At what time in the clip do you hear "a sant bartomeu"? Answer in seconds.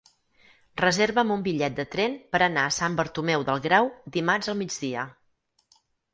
2.71-3.47